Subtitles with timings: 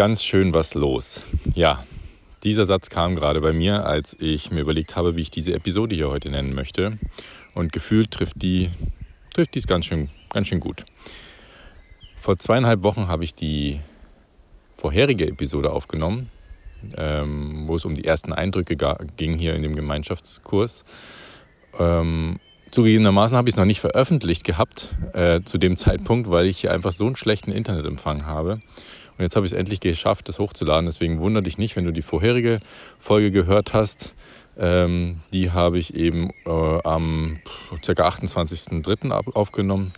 [0.00, 1.24] ganz schön was los.
[1.54, 1.84] Ja,
[2.42, 5.94] dieser Satz kam gerade bei mir, als ich mir überlegt habe, wie ich diese Episode
[5.94, 6.98] hier heute nennen möchte.
[7.52, 8.70] Und gefühlt trifft die
[9.34, 10.86] trifft dies ganz schön, ganz schön gut.
[12.18, 13.80] Vor zweieinhalb Wochen habe ich die
[14.78, 16.30] vorherige Episode aufgenommen,
[16.96, 18.78] ähm, wo es um die ersten Eindrücke
[19.18, 20.86] ging hier in dem Gemeinschaftskurs.
[21.78, 22.40] Ähm,
[22.70, 26.72] zugegebenermaßen habe ich es noch nicht veröffentlicht gehabt äh, zu dem Zeitpunkt, weil ich hier
[26.72, 28.62] einfach so einen schlechten Internetempfang habe.
[29.20, 30.86] Und jetzt habe ich es endlich geschafft, das hochzuladen.
[30.86, 32.60] Deswegen wundere dich nicht, wenn du die vorherige
[32.98, 34.14] Folge gehört hast.
[34.56, 36.50] Ähm, die habe ich eben äh,
[36.84, 37.38] am
[37.68, 37.92] ca.
[37.92, 39.12] 28.03.
[39.34, 39.92] aufgenommen.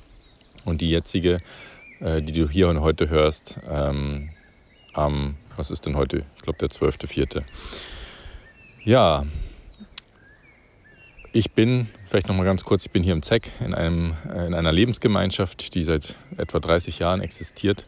[0.64, 1.40] Und die jetzige,
[2.00, 4.30] äh, die du hier und heute hörst, ähm,
[4.92, 6.24] am, was ist denn heute?
[6.34, 7.44] Ich glaube, der 12.04.
[8.82, 9.24] Ja,
[11.32, 14.54] ich bin, vielleicht nochmal ganz kurz, ich bin hier im ZEC in, einem, äh, in
[14.54, 17.86] einer Lebensgemeinschaft, die seit etwa 30 Jahren existiert.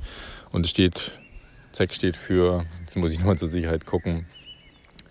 [0.53, 1.11] Und es steht,
[1.75, 4.27] ZEC steht für, jetzt muss ich nochmal zur Sicherheit gucken,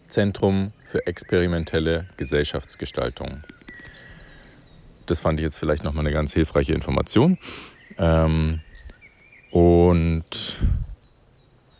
[0.06, 3.44] Zentrum für experimentelle Gesellschaftsgestaltung.
[5.05, 7.38] Das fand ich jetzt vielleicht nochmal eine ganz hilfreiche Information.
[7.97, 8.61] Ähm,
[9.52, 10.58] und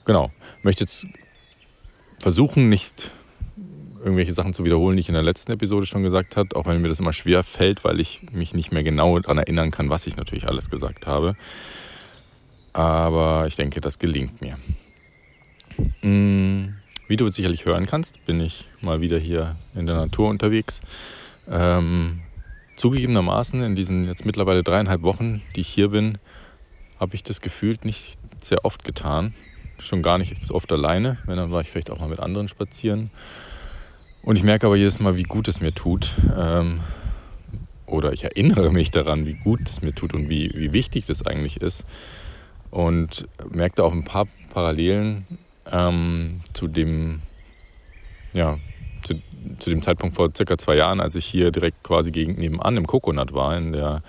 [0.04, 0.32] genau,
[0.64, 1.08] möchte jetzt
[2.20, 3.10] versuchen, nicht
[4.04, 6.82] irgendwelche Sachen zu wiederholen, die ich in der letzten Episode schon gesagt habe, auch wenn
[6.82, 10.08] mir das immer schwer fällt, weil ich mich nicht mehr genau daran erinnern kann, was
[10.08, 11.38] ich natürlich alles gesagt habe.
[12.74, 14.58] Aber ich denke, das gelingt mir.
[16.02, 16.76] Mm,
[17.08, 20.82] wie du sicherlich hören kannst, bin ich mal wieder hier in der Natur unterwegs.
[21.50, 22.22] Ähm,
[22.76, 26.18] zugegebenermaßen in diesen jetzt mittlerweile dreieinhalb Wochen, die ich hier bin,
[27.00, 29.34] habe ich das gefühlt nicht sehr oft getan.
[29.80, 32.48] Schon gar nicht so oft alleine, wenn dann war ich vielleicht auch mal mit anderen
[32.48, 33.12] spazieren.
[34.24, 36.14] Und ich merke aber jedes Mal, wie gut es mir tut.
[36.36, 36.80] Ähm,
[37.86, 41.26] oder ich erinnere mich daran, wie gut es mir tut und wie, wie wichtig das
[41.26, 41.86] eigentlich ist.
[42.74, 45.28] Und merkte auch ein paar Parallelen
[45.72, 47.22] ähm, zu dem,
[48.34, 48.58] ja,
[49.04, 49.14] zu,
[49.60, 52.88] zu, dem Zeitpunkt vor circa zwei Jahren, als ich hier direkt quasi gegen, nebenan im
[52.88, 54.02] Coconut war, in, der,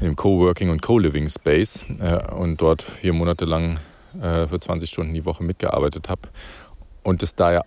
[0.00, 3.78] in dem Coworking und Co-Living Space äh, und dort vier Monate lang
[4.20, 6.22] äh, für 20 Stunden die Woche mitgearbeitet habe.
[7.04, 7.62] Und das da ja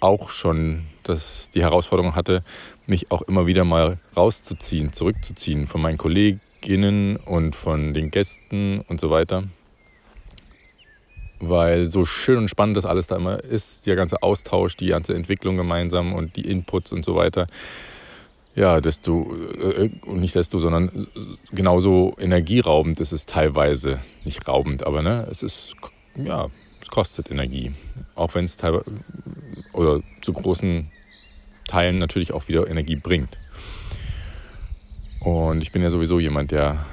[0.00, 2.44] auch schon das, die Herausforderung hatte,
[2.86, 9.00] mich auch immer wieder mal rauszuziehen, zurückzuziehen von meinen Kolleginnen und von den Gästen und
[9.00, 9.44] so weiter
[11.40, 15.14] weil so schön und spannend das alles da immer ist, der ganze Austausch, die ganze
[15.14, 17.46] Entwicklung gemeinsam und die Inputs und so weiter.
[18.54, 21.08] Ja, desto, äh, nicht desto, sondern
[21.50, 23.98] genauso energieraubend ist es teilweise.
[24.24, 25.74] Nicht raubend, aber ne, es ist,
[26.14, 26.48] ja,
[26.80, 27.72] es kostet Energie.
[28.14, 28.84] Auch wenn es teilweise
[29.72, 30.88] oder zu großen
[31.66, 33.38] Teilen natürlich auch wieder Energie bringt.
[35.18, 36.84] Und ich bin ja sowieso jemand, der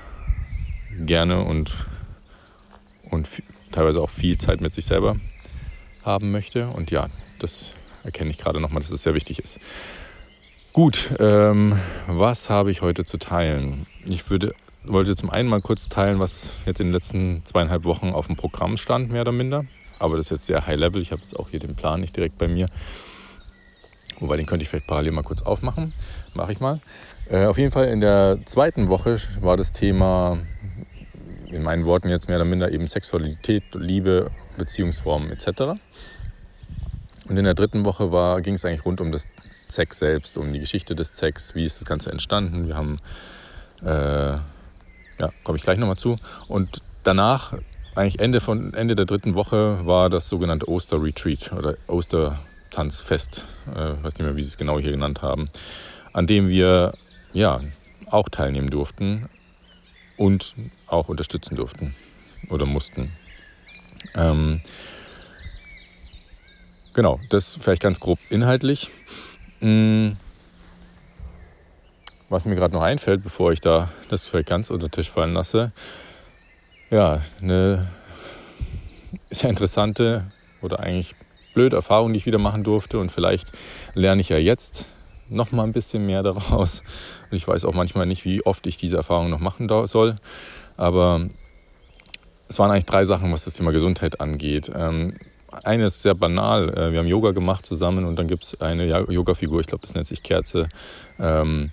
[1.06, 1.86] gerne und,
[3.10, 3.28] und
[3.72, 5.16] teilweise auch viel Zeit mit sich selber
[6.04, 6.70] haben möchte.
[6.70, 7.08] Und ja,
[7.40, 7.74] das
[8.04, 9.60] erkenne ich gerade nochmal, dass es sehr wichtig ist.
[10.74, 11.78] Gut, ähm,
[12.08, 13.86] was habe ich heute zu teilen?
[14.06, 14.54] Ich würde,
[14.86, 18.38] wollte zum einen mal kurz teilen, was jetzt in den letzten zweieinhalb Wochen auf dem
[18.38, 19.66] Programm stand, mehr oder minder.
[20.00, 21.02] Aber das ist jetzt sehr high level.
[21.02, 22.70] Ich habe jetzt auch hier den Plan nicht direkt bei mir.
[24.22, 25.94] Wobei, den könnte ich vielleicht parallel mal kurz aufmachen.
[26.34, 26.80] Mache ich mal.
[27.30, 30.40] Äh, auf jeden Fall in der zweiten Woche war das Thema
[31.52, 35.80] in meinen Worten jetzt mehr oder minder eben Sexualität, Liebe, Beziehungsformen etc.
[37.30, 38.10] Und in der dritten Woche
[38.42, 39.28] ging es eigentlich rund um das
[39.68, 42.68] Sex selbst, um die Geschichte des Sex, wie ist das Ganze entstanden.
[42.68, 43.00] Wir haben,
[43.82, 46.18] äh, ja, komme ich gleich nochmal zu.
[46.48, 47.54] Und danach,
[47.96, 54.14] eigentlich Ende, von, Ende der dritten Woche, war das sogenannte Oster-Retreat oder Ostertanzfest, äh, weiß
[54.14, 55.50] nicht mehr, wie sie es genau hier genannt haben,
[56.14, 56.94] an dem wir
[57.34, 57.62] ja
[58.10, 59.30] auch teilnehmen durften
[60.18, 60.56] und
[60.92, 61.96] auch unterstützen durften
[62.50, 63.12] oder mussten.
[64.16, 64.62] Ähm,
[66.94, 68.90] genau, das vielleicht ganz grob inhaltlich.
[69.60, 70.18] Hm,
[72.30, 75.34] was mir gerade noch einfällt, bevor ich da das vielleicht ganz unter den Tisch fallen
[75.34, 75.72] lasse,
[76.90, 77.88] ja, eine
[79.30, 80.32] sehr interessante
[80.62, 81.16] oder eigentlich
[81.54, 83.52] blöde Erfahrung, die ich wieder machen durfte und vielleicht
[83.94, 84.86] lerne ich ja jetzt
[85.30, 86.84] noch mal ein bisschen mehr daraus.
[87.30, 90.18] Und ich weiß auch manchmal nicht, wie oft ich diese Erfahrung noch machen soll.
[90.82, 91.30] Aber
[92.48, 94.72] es waren eigentlich drei Sachen, was das Thema Gesundheit angeht.
[94.74, 95.14] Ähm,
[95.62, 96.76] eine ist sehr banal.
[96.76, 99.94] Äh, wir haben Yoga gemacht zusammen und dann gibt es eine Yoga-Figur, ich glaube, das
[99.94, 100.70] nennt sich Kerze,
[101.20, 101.72] ähm,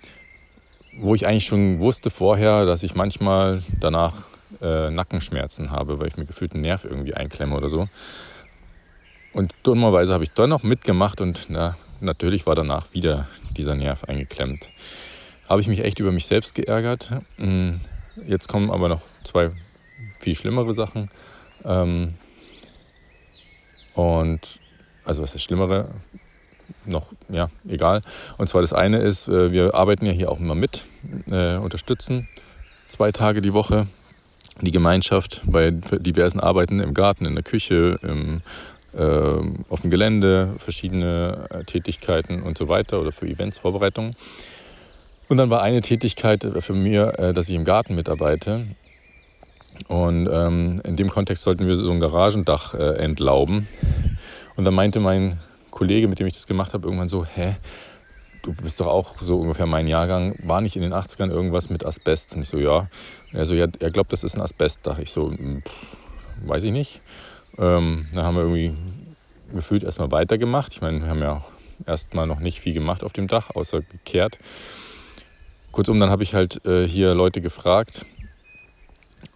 [0.99, 4.13] wo ich eigentlich schon wusste vorher, dass ich manchmal danach
[4.61, 7.89] äh, Nackenschmerzen habe, weil ich mir gefühlt einen Nerv irgendwie einklemme oder so.
[9.33, 13.27] Und dummerweise habe ich dann noch mitgemacht und na, natürlich war danach wieder
[13.57, 14.69] dieser Nerv eingeklemmt.
[15.49, 17.11] Habe ich mich echt über mich selbst geärgert.
[18.27, 19.51] Jetzt kommen aber noch zwei
[20.19, 21.11] viel schlimmere Sachen.
[21.65, 22.15] Ähm,
[23.95, 24.61] Und
[25.05, 25.91] also was ist das Schlimmere?
[26.85, 28.03] Noch, ja, egal.
[28.37, 30.83] Und zwar das eine ist, äh, wir arbeiten ja hier auch immer mit,
[31.31, 32.29] äh, unterstützen
[32.89, 33.87] zwei Tage die Woche
[34.61, 38.43] die Gemeinschaft bei diversen Arbeiten im Garten, in der Küche, im,
[38.93, 39.03] äh,
[39.69, 44.17] auf dem Gelände, verschiedene äh, Tätigkeiten und so weiter oder für Events, Vorbereitungen.
[45.29, 48.67] Und dann war eine Tätigkeit für mir, äh, dass ich im Garten mitarbeite.
[49.87, 53.69] Und ähm, in dem Kontext sollten wir so ein Garagendach äh, entlauben.
[54.57, 55.39] Und dann meinte mein
[55.71, 57.57] Kollege, mit dem ich das gemacht habe, irgendwann so, hä,
[58.43, 61.85] du bist doch auch so ungefähr mein Jahrgang, war nicht in den 80ern irgendwas mit
[61.85, 62.35] Asbest?
[62.35, 62.89] Und ich so, ja.
[63.33, 64.99] Er so, ja, er glaubt, das ist ein Asbestdach.
[64.99, 67.03] Ich so, hm, pff, weiß ich nicht.
[67.59, 68.75] Ähm, dann haben wir irgendwie
[69.55, 70.73] gefühlt erstmal weitergemacht.
[70.73, 71.53] Ich meine, wir haben ja auch
[71.87, 74.39] erstmal noch nicht viel gemacht auf dem Dach, außer gekehrt.
[75.79, 78.05] Kurzum, dann habe ich halt äh, hier Leute gefragt,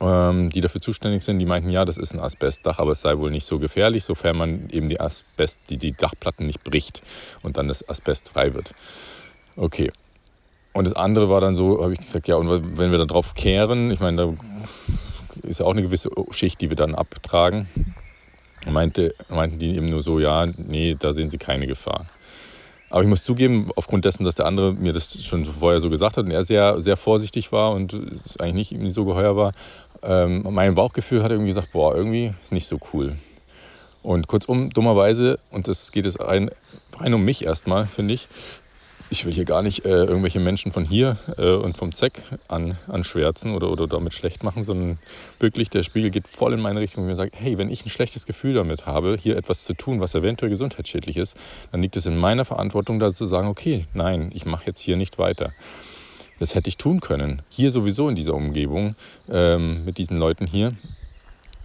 [0.00, 1.38] ähm, die dafür zuständig sind.
[1.38, 4.36] Die meinten, ja, das ist ein Asbestdach, aber es sei wohl nicht so gefährlich, sofern
[4.36, 7.00] man eben die Asbest, die, die Dachplatten nicht bricht
[7.44, 8.74] und dann das Asbest frei wird.
[9.54, 9.92] Okay.
[10.72, 13.34] Und das andere war dann so, habe ich gesagt, ja, und wenn wir da drauf
[13.34, 14.34] kehren, ich meine, da
[15.48, 17.68] ist ja auch eine gewisse Schicht, die wir dann abtragen.
[18.68, 22.06] Meinte, meinten die eben nur so, ja, nee, da sehen sie keine Gefahr.
[22.92, 26.18] Aber ich muss zugeben, aufgrund dessen, dass der andere mir das schon vorher so gesagt
[26.18, 29.54] hat und er sehr, sehr vorsichtig war und es eigentlich nicht so geheuer war,
[30.02, 33.16] ähm, mein Bauchgefühl hat irgendwie gesagt, boah, irgendwie ist nicht so cool.
[34.02, 36.50] Und kurzum, dummerweise, und das geht jetzt rein,
[36.98, 38.28] rein um mich erstmal, finde ich,
[39.12, 42.78] ich will hier gar nicht äh, irgendwelche Menschen von hier äh, und vom ZEC an,
[42.88, 44.98] anschwärzen oder, oder damit schlecht machen, sondern
[45.38, 47.90] wirklich der Spiegel geht voll in meine Richtung und mir sagt, hey, wenn ich ein
[47.90, 51.36] schlechtes Gefühl damit habe, hier etwas zu tun, was eventuell gesundheitsschädlich ist,
[51.70, 54.96] dann liegt es in meiner Verantwortung, da zu sagen, okay, nein, ich mache jetzt hier
[54.96, 55.52] nicht weiter.
[56.40, 57.42] Das hätte ich tun können.
[57.50, 58.96] Hier sowieso in dieser Umgebung
[59.30, 60.74] ähm, mit diesen Leuten hier.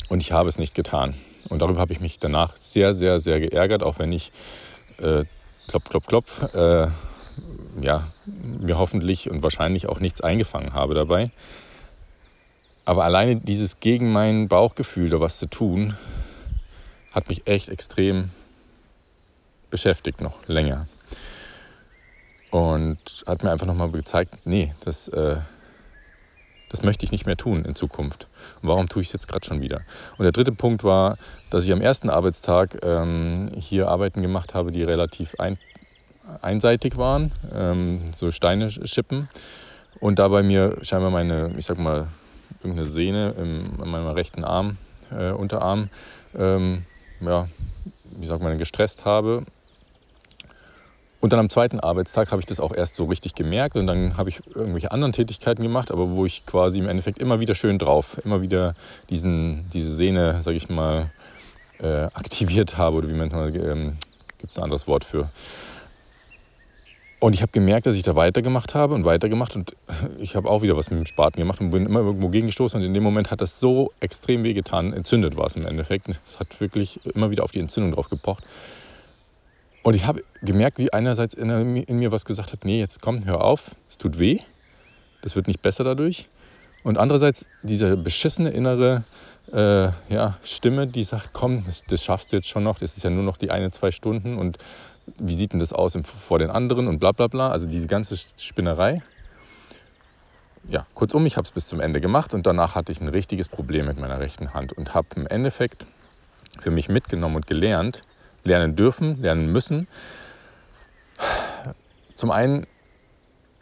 [0.09, 1.13] Und ich habe es nicht getan.
[1.47, 4.33] Und darüber habe ich mich danach sehr, sehr, sehr geärgert, auch wenn ich
[4.97, 5.23] äh,
[5.67, 6.89] klopf, klopf, klopf, äh,
[7.79, 11.31] ja, mir hoffentlich und wahrscheinlich auch nichts eingefangen habe dabei.
[12.85, 15.97] Aber alleine dieses gegen mein Bauchgefühl da was zu tun,
[17.11, 18.29] hat mich echt extrem
[19.69, 20.87] beschäftigt noch länger.
[22.49, 25.37] Und hat mir einfach nochmal gezeigt, nee, das, äh,
[26.69, 28.27] das möchte ich nicht mehr tun in Zukunft.
[28.61, 29.81] Warum tue ich es jetzt gerade schon wieder?
[30.17, 31.17] Und der dritte Punkt war,
[31.49, 35.57] dass ich am ersten Arbeitstag ähm, hier Arbeiten gemacht habe, die relativ ein,
[36.41, 39.29] einseitig waren, ähm, so Steine schippen.
[39.99, 42.07] Und dabei mir scheinbar meine, ich sag mal,
[42.61, 44.77] irgendeine Sehne im, in meinem rechten Arm,
[45.11, 45.89] äh, Unterarm,
[46.37, 46.85] ähm,
[47.21, 47.47] ja,
[48.17, 49.45] wie sagt man, gestresst habe.
[51.19, 54.17] Und dann am zweiten Arbeitstag habe ich das auch erst so richtig gemerkt und dann
[54.17, 57.79] habe ich irgendwelche anderen Tätigkeiten gemacht, aber wo ich quasi im Endeffekt immer wieder schön
[57.79, 58.75] drauf, immer wieder
[59.09, 61.09] diesen, diese Sehne, sage ich mal,
[61.79, 63.97] äh, aktiviert habe oder wie man ähm,
[64.37, 65.29] gibt es ein anderes Wort für.
[67.19, 69.75] Und ich habe gemerkt, dass ich da weitergemacht habe und weitergemacht und
[70.19, 72.85] ich habe auch wieder was mit dem Spaten gemacht und bin immer irgendwo gegengestoßen und
[72.85, 74.93] in dem Moment hat das so extrem wehgetan.
[74.93, 76.09] Entzündet war es im Endeffekt.
[76.25, 78.43] Es hat wirklich immer wieder auf die Entzündung drauf gepocht.
[79.81, 83.41] Und ich habe gemerkt, wie einerseits in, mir was gesagt hat, nee, jetzt komm, hör
[83.43, 84.39] auf, es tut weh,
[85.21, 86.27] das wird nicht besser dadurch.
[86.83, 89.05] Und andererseits diese beschissene innere
[89.51, 93.03] äh, ja, Stimme, die sagt, komm, das, das schaffst du jetzt schon noch, das ist
[93.03, 94.57] ja nur noch die eine, zwei Stunden und
[95.17, 95.97] wie sieht denn das aus
[96.27, 97.49] vor den anderen und bla bla bla.
[97.49, 99.01] Also diese ganze Spinnerei.
[100.69, 103.47] Ja, kurzum, ich habe es bis zum Ende gemacht und danach hatte ich ein richtiges
[103.47, 105.87] Problem mit meiner rechten Hand und habe im Endeffekt
[106.59, 108.03] für mich mitgenommen und gelernt,
[108.43, 109.87] lernen dürfen, lernen müssen.
[112.15, 112.67] Zum einen,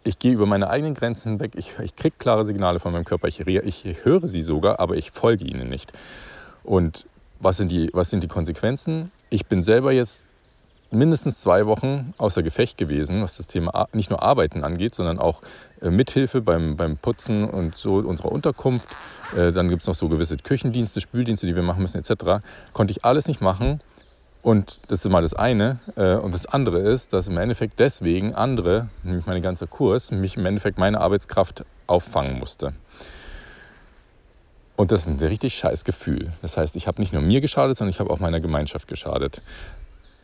[0.03, 3.27] ich gehe über meine eigenen Grenzen hinweg, ich, ich kriege klare Signale von meinem Körper,
[3.27, 5.93] ich, ich höre sie sogar, aber ich folge ihnen nicht.
[6.63, 7.05] Und
[7.39, 9.11] was sind, die, was sind die Konsequenzen?
[9.29, 10.23] Ich bin selber jetzt
[10.91, 15.41] mindestens zwei Wochen außer Gefecht gewesen, was das Thema nicht nur Arbeiten angeht, sondern auch
[15.81, 18.87] äh, Mithilfe beim, beim Putzen und so unserer Unterkunft.
[19.35, 22.43] Äh, dann gibt es noch so gewisse Küchendienste, Spüldienste, die wir machen müssen etc.
[22.73, 23.81] Konnte ich alles nicht machen.
[24.41, 25.79] Und das ist mal das eine.
[25.95, 30.37] Äh, und das andere ist, dass im Endeffekt deswegen andere, nämlich mein ganzer Kurs, mich
[30.37, 32.73] im Endeffekt meine Arbeitskraft auffangen musste.
[34.75, 36.33] Und das ist ein sehr richtig scheiß Gefühl.
[36.41, 39.41] Das heißt, ich habe nicht nur mir geschadet, sondern ich habe auch meiner Gemeinschaft geschadet.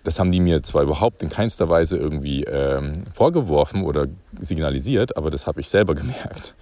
[0.04, 4.08] Das haben die mir zwar überhaupt in keinster Weise irgendwie ähm, vorgeworfen oder
[4.40, 6.56] signalisiert, aber das habe ich selber gemerkt.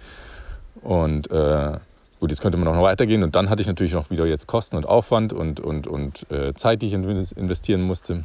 [0.82, 1.78] Und äh,
[2.20, 3.22] gut, jetzt könnte man noch weitergehen.
[3.22, 6.54] Und dann hatte ich natürlich noch wieder jetzt Kosten und Aufwand und, und, und äh,
[6.54, 8.24] Zeit, die ich investieren musste,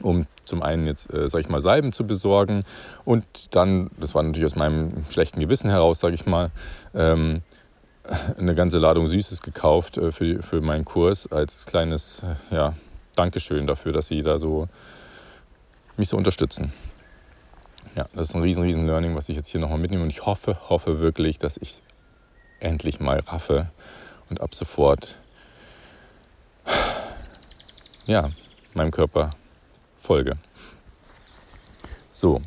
[0.00, 2.64] um zum einen jetzt, äh, sag ich mal, Salben zu besorgen.
[3.04, 6.50] Und dann, das war natürlich aus meinem schlechten Gewissen heraus, sage ich mal,
[6.94, 7.42] ähm,
[8.38, 12.74] eine ganze Ladung Süßes gekauft äh, für, für meinen Kurs als kleines, äh, ja,
[13.14, 14.68] Dankeschön dafür, dass Sie da so
[15.96, 16.72] mich so unterstützen.
[17.96, 20.02] Ja, das ist ein riesen, riesen Learning, was ich jetzt hier nochmal mitnehme.
[20.02, 21.82] Und ich hoffe, hoffe wirklich, dass ich es
[22.60, 23.70] endlich mal raffe
[24.30, 25.16] und ab sofort
[28.06, 28.30] ja,
[28.74, 29.34] meinem Körper
[30.00, 30.36] folge.
[32.10, 32.40] So,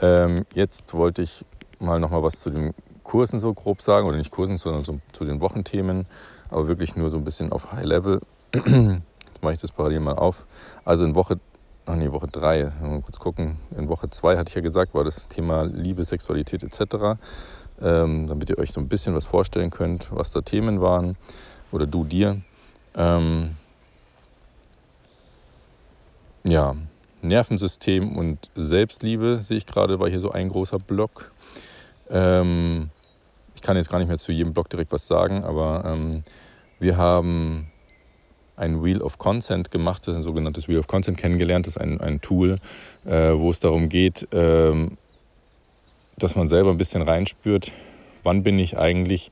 [0.00, 1.44] ähm, jetzt wollte ich
[1.78, 5.24] mal nochmal was zu den Kursen so grob sagen, oder nicht Kursen, sondern so zu
[5.24, 6.06] den Wochenthemen,
[6.48, 8.20] aber wirklich nur so ein bisschen auf High Level.
[9.42, 10.46] Mache ich das parallel mal auf.
[10.84, 11.38] Also in Woche
[11.90, 13.56] ach nee, Woche 3, mal kurz gucken.
[13.76, 17.18] In Woche 2 hatte ich ja gesagt, war das Thema Liebe, Sexualität etc.
[17.82, 21.16] Ähm, damit ihr euch so ein bisschen was vorstellen könnt, was da Themen waren.
[21.72, 22.40] Oder du dir.
[22.94, 23.56] Ähm,
[26.44, 26.74] ja,
[27.22, 31.32] Nervensystem und Selbstliebe sehe ich gerade, war hier so ein großer Block.
[32.08, 32.90] Ähm,
[33.54, 36.22] ich kann jetzt gar nicht mehr zu jedem Block direkt was sagen, aber ähm,
[36.78, 37.69] wir haben
[38.60, 41.66] ein Wheel of Consent gemacht, das ist ein sogenanntes Wheel of Consent kennengelernt.
[41.66, 42.56] Das ist ein, ein Tool,
[43.04, 44.98] äh, wo es darum geht, ähm,
[46.18, 47.72] dass man selber ein bisschen reinspürt,
[48.22, 49.30] wann bin ich eigentlich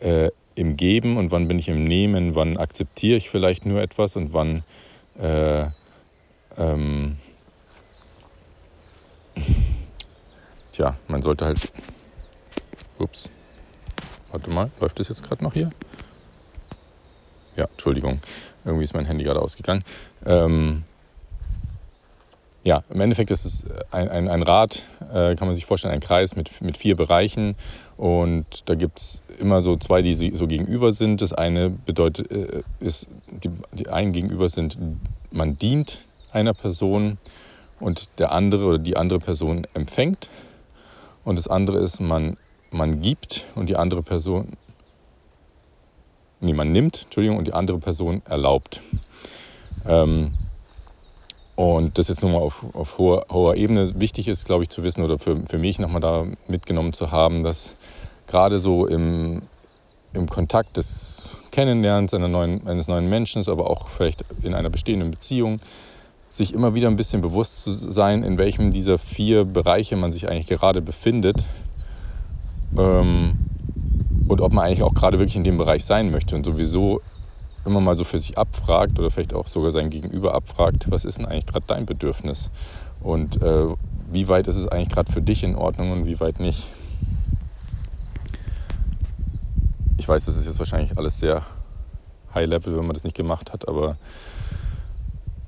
[0.00, 4.16] äh, im Geben und wann bin ich im Nehmen, wann akzeptiere ich vielleicht nur etwas
[4.16, 4.62] und wann
[5.20, 5.66] äh,
[6.56, 7.16] ähm,
[10.72, 11.72] tja, man sollte halt.
[12.98, 13.30] Ups.
[14.32, 15.70] Warte mal, läuft das jetzt gerade noch hier?
[17.58, 18.20] Ja, Entschuldigung.
[18.64, 19.82] Irgendwie ist mein Handy gerade ausgegangen.
[20.24, 20.84] Ähm,
[22.62, 26.00] ja, im Endeffekt ist es ein, ein, ein Rad, äh, kann man sich vorstellen, ein
[26.00, 27.56] Kreis mit, mit vier Bereichen.
[27.96, 31.20] Und da gibt es immer so zwei, die so gegenüber sind.
[31.20, 33.08] Das eine bedeutet, äh, ist,
[33.42, 34.78] die, die einen gegenüber sind,
[35.32, 35.98] man dient
[36.30, 37.18] einer Person
[37.80, 40.28] und der andere oder die andere Person empfängt.
[41.24, 42.36] Und das andere ist, man,
[42.70, 44.56] man gibt und die andere Person
[46.40, 48.80] nee, man nimmt, Entschuldigung, und die andere Person erlaubt.
[49.86, 50.32] Ähm,
[51.56, 54.84] und das jetzt nur mal auf, auf hoher, hoher, Ebene wichtig ist, glaube ich, zu
[54.84, 57.74] wissen oder für, für mich nochmal da mitgenommen zu haben, dass
[58.28, 59.42] gerade so im,
[60.12, 65.10] im Kontakt des Kennenlernens einer neuen, eines neuen Menschen, aber auch vielleicht in einer bestehenden
[65.10, 65.60] Beziehung,
[66.30, 70.28] sich immer wieder ein bisschen bewusst zu sein, in welchem dieser vier Bereiche man sich
[70.28, 71.44] eigentlich gerade befindet.
[72.76, 73.38] Ähm,
[74.28, 77.00] und ob man eigentlich auch gerade wirklich in dem Bereich sein möchte und sowieso
[77.64, 81.18] immer mal so für sich abfragt oder vielleicht auch sogar sein Gegenüber abfragt, was ist
[81.18, 82.50] denn eigentlich gerade dein Bedürfnis
[83.00, 83.66] und äh,
[84.10, 86.68] wie weit ist es eigentlich gerade für dich in Ordnung und wie weit nicht.
[89.96, 91.42] Ich weiß, das ist jetzt wahrscheinlich alles sehr
[92.34, 93.96] high level, wenn man das nicht gemacht hat, aber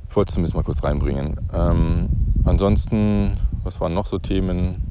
[0.08, 1.38] ich wollte es zumindest mal kurz reinbringen.
[1.52, 2.08] Ähm,
[2.44, 4.89] ansonsten, was waren noch so Themen?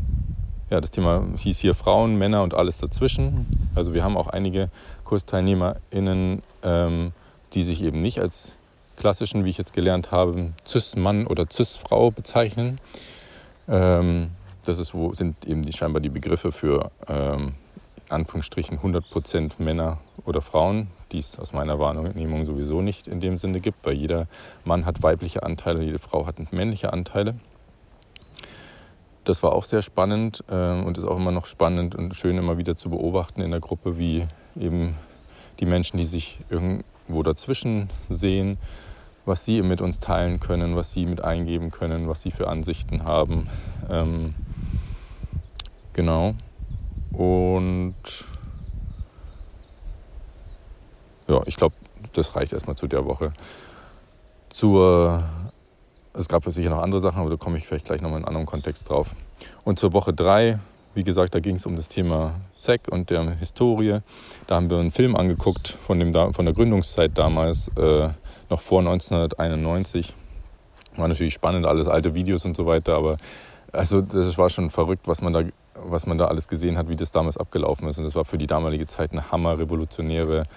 [0.70, 3.48] Ja, das Thema hieß hier Frauen, Männer und alles dazwischen.
[3.74, 4.70] Also wir haben auch einige
[5.04, 7.12] KursteilnehmerInnen, ähm,
[7.54, 8.54] die sich eben nicht als
[8.96, 12.80] klassischen, wie ich jetzt gelernt habe, Cis-Mann oder Cis-Frau bezeichnen.
[13.68, 14.30] Ähm,
[14.64, 17.54] das ist, wo sind eben die, scheinbar die Begriffe für ähm,
[18.06, 23.40] in Anführungsstrichen 100% Männer oder Frauen, die es aus meiner Wahrnehmung sowieso nicht in dem
[23.40, 24.28] Sinne gibt, weil jeder
[24.66, 27.36] Mann hat weibliche Anteile, jede Frau hat männliche Anteile.
[29.24, 32.58] Das war auch sehr spannend äh, und ist auch immer noch spannend und schön immer
[32.58, 34.28] wieder zu beobachten in der Gruppe, wie
[34.60, 34.96] eben
[35.60, 38.58] die Menschen, die sich irgendwo dazwischen sehen,
[39.26, 43.04] was sie mit uns teilen können, was sie mit eingeben können, was sie für Ansichten
[43.04, 43.50] haben.
[43.90, 44.34] Ähm,
[45.94, 46.34] genau.
[47.12, 47.96] Und
[51.28, 51.76] ja, ich glaube,
[52.14, 53.34] das reicht erstmal zu der Woche.
[54.50, 55.24] Zur
[56.20, 58.36] es gab sicher noch andere Sachen, aber da komme ich vielleicht gleich nochmal in einem
[58.36, 59.16] anderen Kontext drauf.
[59.64, 60.60] Und zur Woche 3,
[60.94, 64.00] wie gesagt, da ging es um das Thema ZEC und der Historie.
[64.48, 68.10] Da haben wir einen Film angeguckt von, dem, von der Gründungszeit damals, äh,
[68.50, 70.14] noch vor 1991.
[70.98, 73.18] War natürlich spannend, alles alte Videos und so weiter, aber
[73.72, 75.44] also das war schon verrückt, was man da,
[75.76, 77.98] was man da alles gesehen hat, wie das damals abgelaufen ist.
[77.98, 80.48] Und das war für die damalige Zeit eine hammerrevolutionäre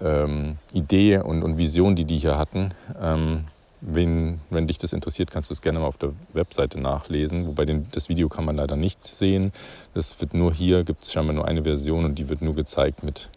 [0.00, 2.74] ähm, Idee und, und Vision, die die hier hatten.
[3.00, 3.46] Ähm,
[3.82, 7.46] Wen, wenn dich das interessiert, kannst du es gerne mal auf der Webseite nachlesen.
[7.46, 9.52] Wobei den, das Video kann man leider nicht sehen.
[9.94, 13.02] Das wird nur hier, gibt es scheinbar nur eine Version und die wird nur gezeigt
[13.02, 13.30] mit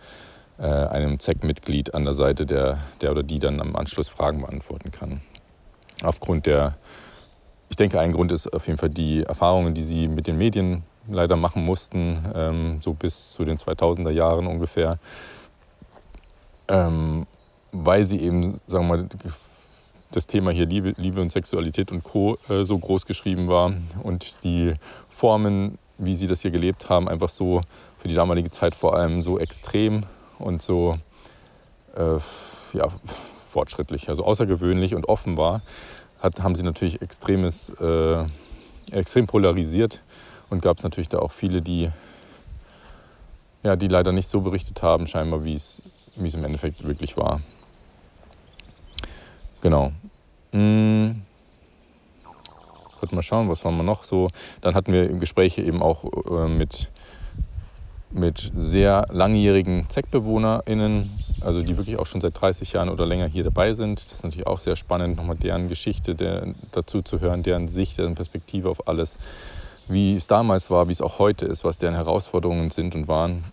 [0.58, 4.92] äh, einem ZEC-Mitglied an der Seite, der, der oder die dann am Anschluss Fragen beantworten
[4.92, 5.22] kann.
[6.04, 6.76] Aufgrund der,
[7.70, 10.84] ich denke, ein Grund ist auf jeden Fall die Erfahrungen, die sie mit den Medien
[11.08, 15.00] leider machen mussten, ähm, so bis zu den 2000er Jahren ungefähr.
[16.68, 17.28] Ähm,
[17.72, 19.10] weil sie eben, sagen wir mal,
[20.16, 22.38] das Thema hier Liebe, Liebe und Sexualität und Co.
[22.48, 24.74] Äh, so groß geschrieben war und die
[25.10, 27.62] Formen, wie sie das hier gelebt haben, einfach so
[28.00, 30.04] für die damalige Zeit vor allem so extrem
[30.40, 30.98] und so
[31.96, 32.18] äh,
[32.74, 32.88] ja,
[33.50, 35.62] fortschrittlich, also außergewöhnlich und offen war,
[36.20, 38.26] hat, haben sie natürlich extremes, äh,
[38.92, 40.02] extrem polarisiert
[40.50, 41.90] und gab es natürlich da auch viele, die,
[43.64, 45.82] ja, die leider nicht so berichtet haben, scheinbar, wie es
[46.16, 47.42] im Endeffekt wirklich war.
[49.62, 49.94] Genau.
[50.54, 51.22] Hm.
[53.12, 54.30] Mal schauen, was waren wir noch so.
[54.62, 56.90] Dann hatten wir Gespräche eben auch äh, mit,
[58.12, 63.44] mit sehr langjährigen ZEC-BewohnerInnen, also die wirklich auch schon seit 30 Jahren oder länger hier
[63.44, 64.00] dabei sind.
[64.00, 67.98] Das ist natürlich auch sehr spannend, nochmal deren Geschichte der, dazu zu hören, deren Sicht,
[67.98, 69.18] deren Perspektive auf alles,
[69.90, 73.44] wie es damals war, wie es auch heute ist, was deren Herausforderungen sind und waren.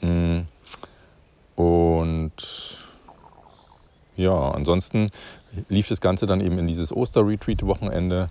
[0.00, 0.40] Mm.
[1.54, 2.77] Und
[4.18, 5.10] ja, ansonsten
[5.70, 8.28] lief das Ganze dann eben in dieses Oster-Retreat-Wochenende.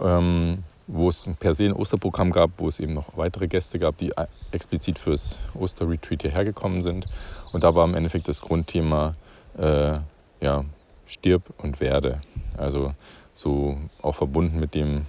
[0.00, 3.96] Ähm, wo es per se ein Osterprogramm gab, wo es eben noch weitere Gäste gab,
[3.98, 4.12] die
[4.50, 7.06] explizit fürs Osterretreat hierher gekommen sind.
[7.52, 9.14] Und da war im Endeffekt das Grundthema
[9.56, 9.98] äh,
[10.40, 10.64] ja,
[11.06, 12.20] stirb und werde.
[12.56, 12.94] Also
[13.34, 15.02] so auch verbunden mit dem,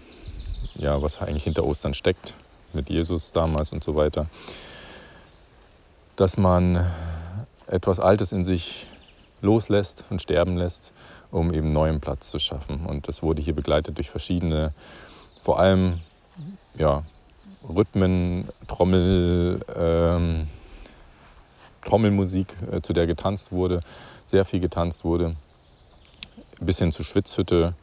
[0.76, 2.36] ja, was eigentlich hinter Ostern steckt,
[2.74, 4.28] mit Jesus damals und so weiter.
[6.16, 6.86] Dass man
[7.68, 8.88] etwas Altes in sich
[9.42, 10.94] loslässt und sterben lässt,
[11.32, 12.86] um eben neuen Platz zu schaffen.
[12.86, 14.74] Und das wurde hier begleitet durch verschiedene
[15.44, 16.00] vor allem
[16.78, 17.04] ja,
[17.68, 20.48] Rhythmen, Trommel, ähm,
[21.84, 23.82] Trommelmusik, äh, zu der getanzt wurde,
[24.26, 25.36] sehr viel getanzt wurde,
[26.60, 27.74] bis hin zu Schwitzhütte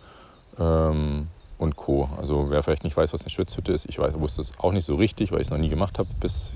[0.59, 2.09] ähm, und Co.
[2.17, 4.85] Also wer vielleicht nicht weiß, was eine Schwitzhütte ist, ich weiß, wusste es auch nicht
[4.85, 6.51] so richtig, weil ich es noch nie gemacht habe bis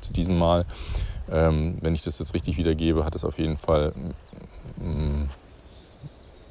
[0.00, 0.64] zu diesem Mal.
[1.30, 3.92] Ähm, wenn ich das jetzt richtig wiedergebe, hat es auf jeden Fall
[4.78, 5.24] mm,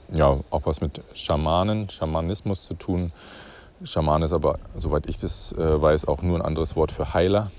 [0.09, 3.11] ja, auch was mit Schamanen, Schamanismus zu tun.
[3.83, 7.51] Schaman ist aber, soweit ich das äh, weiß, auch nur ein anderes Wort für Heiler.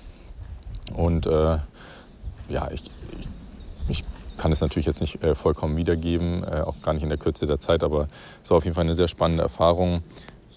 [0.95, 1.59] Und äh,
[2.49, 2.83] ja, ich,
[3.19, 3.29] ich,
[3.89, 4.05] ich,
[4.37, 7.49] kann es natürlich jetzt nicht äh, vollkommen wiedergeben, äh, auch gar nicht in der Kürze
[7.49, 8.07] der Zeit, aber
[8.43, 10.03] es war auf jeden Fall eine sehr spannende Erfahrung.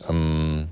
[0.07, 0.67] Ähm,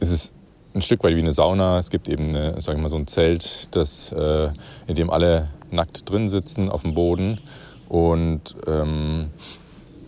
[0.00, 0.32] es ist
[0.76, 1.78] ein Stück weit wie eine Sauna.
[1.78, 4.50] Es gibt eben eine, sagen wir mal, so ein Zelt, das, äh,
[4.86, 7.40] in dem alle nackt drin sitzen auf dem Boden
[7.88, 9.30] und ähm,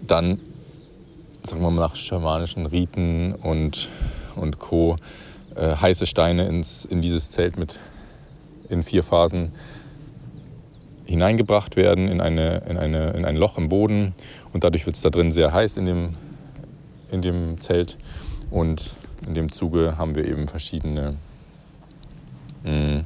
[0.06, 0.40] dann
[1.42, 3.88] sagen wir mal nach schamanischen Riten und,
[4.36, 4.96] und Co.
[5.54, 7.78] Äh, heiße Steine ins, in dieses Zelt mit
[8.68, 9.52] in vier Phasen
[11.06, 14.14] hineingebracht werden in, eine, in, eine, in ein Loch im Boden
[14.52, 16.14] und dadurch wird es da drin sehr heiß in dem,
[17.10, 17.96] in dem Zelt
[18.50, 21.16] und in dem Zuge haben wir eben verschiedene
[22.64, 23.04] mh, mm,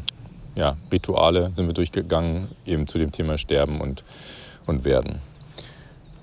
[0.54, 4.04] ja, Rituale sind wir durchgegangen, eben zu dem Thema Sterben und,
[4.66, 5.20] und Werden.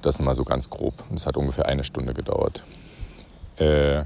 [0.02, 0.94] Das mal so ganz grob.
[1.12, 2.64] Das hat ungefähr eine Stunde gedauert.
[3.58, 4.04] Äh,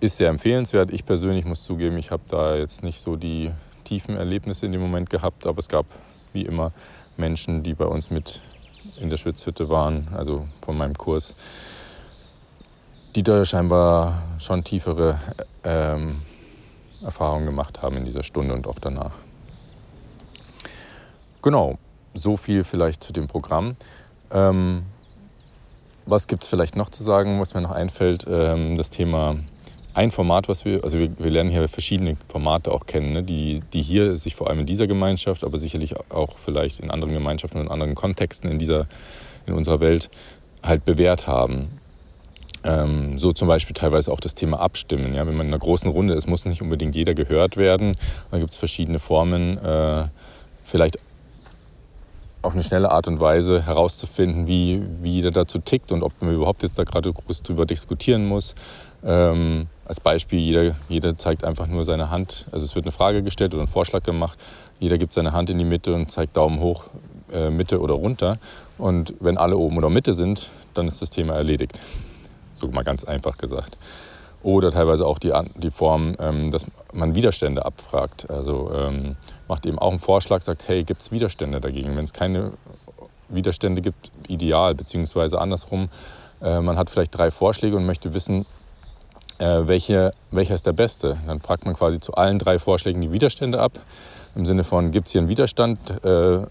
[0.00, 0.92] ist sehr empfehlenswert.
[0.92, 3.52] Ich persönlich muss zugeben, ich habe da jetzt nicht so die
[3.84, 5.86] tiefen Erlebnisse in dem Moment gehabt, aber es gab
[6.32, 6.72] wie immer
[7.16, 8.40] Menschen, die bei uns mit
[8.98, 11.34] in der Schwitzhütte waren, also von meinem Kurs,
[13.14, 15.18] die da scheinbar schon tiefere
[15.62, 16.16] ähm,
[17.02, 19.12] Erfahrungen gemacht haben in dieser Stunde und auch danach.
[21.42, 21.78] Genau,
[22.14, 23.76] so viel vielleicht zu dem Programm.
[24.32, 24.84] Ähm,
[26.06, 28.26] was gibt es vielleicht noch zu sagen, was mir noch einfällt?
[28.28, 29.36] Ähm, das Thema
[29.94, 33.62] ein Format, was wir, also wir, wir lernen hier verschiedene Formate auch kennen, ne, die,
[33.72, 37.58] die hier sich vor allem in dieser Gemeinschaft, aber sicherlich auch vielleicht in anderen Gemeinschaften
[37.58, 38.86] und in anderen Kontexten in, dieser,
[39.46, 40.10] in unserer Welt
[40.62, 41.78] halt bewährt haben.
[42.64, 45.14] Ähm, so zum Beispiel teilweise auch das Thema Abstimmen.
[45.14, 45.26] Ja?
[45.26, 47.96] Wenn man in einer großen Runde ist, muss nicht unbedingt jeder gehört werden.
[48.30, 50.08] Da gibt es verschiedene Formen, äh,
[50.64, 50.98] vielleicht
[52.40, 56.34] auf eine schnelle Art und Weise herauszufinden, wie, wie jeder dazu tickt und ob man
[56.34, 58.54] überhaupt jetzt da gerade groß drüber diskutieren muss.
[59.02, 62.46] Ähm, als Beispiel, jeder, jeder zeigt einfach nur seine Hand.
[62.52, 64.38] Also es wird eine Frage gestellt oder ein Vorschlag gemacht.
[64.78, 66.84] Jeder gibt seine Hand in die Mitte und zeigt Daumen hoch,
[67.32, 68.38] äh, Mitte oder runter.
[68.78, 71.80] Und wenn alle oben oder Mitte sind, dann ist das Thema erledigt.
[72.64, 73.76] So mal ganz einfach gesagt.
[74.42, 78.30] Oder teilweise auch die, die Form, ähm, dass man Widerstände abfragt.
[78.30, 79.16] Also ähm,
[79.48, 81.96] macht eben auch einen Vorschlag, sagt, hey, gibt es Widerstände dagegen?
[81.96, 82.52] Wenn es keine
[83.28, 85.88] Widerstände gibt, ideal, beziehungsweise andersrum,
[86.42, 88.46] äh, man hat vielleicht drei Vorschläge und möchte wissen,
[89.38, 91.18] äh, welche, welcher ist der beste.
[91.26, 93.72] Dann fragt man quasi zu allen drei Vorschlägen die Widerstände ab.
[94.34, 95.78] Im Sinne von, gibt es hier einen Widerstand?
[96.04, 96.46] Äh,